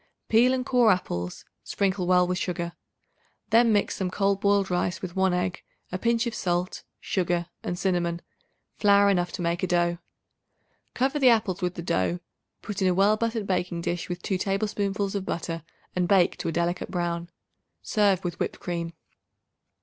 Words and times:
Peel 0.29 0.51
and 0.51 0.65
core 0.65 0.91
apples; 0.91 1.45
sprinkle 1.63 2.07
well 2.07 2.25
with 2.25 2.39
sugar. 2.39 2.73
Then 3.51 3.71
mix 3.71 3.97
some 3.97 4.09
cold 4.09 4.41
boiled 4.41 4.71
rice 4.71 4.99
with 4.99 5.15
1 5.15 5.31
egg, 5.31 5.61
a 5.91 5.99
pinch 5.99 6.25
of 6.25 6.33
salt, 6.33 6.83
sugar 6.99 7.45
and 7.61 7.77
cinnamon, 7.77 8.23
flour 8.79 9.11
enough 9.11 9.31
to 9.33 9.43
make 9.43 9.61
a 9.61 9.67
dough. 9.67 9.99
Cover 10.95 11.19
the 11.19 11.29
apples 11.29 11.61
with 11.61 11.75
the 11.75 11.83
dough; 11.83 12.19
put 12.63 12.81
in 12.81 12.87
a 12.87 12.95
well 12.95 13.15
buttered 13.15 13.45
baking 13.45 13.81
dish 13.81 14.09
with 14.09 14.23
2 14.23 14.39
tablespoonfuls 14.39 15.13
of 15.13 15.23
butter 15.23 15.61
and 15.95 16.07
bake 16.07 16.35
to 16.39 16.47
a 16.47 16.51
delicate 16.51 16.89
brown. 16.89 17.29
Serve 17.83 18.23
with 18.23 18.39
whipped 18.39 18.59
cream. 18.59 18.93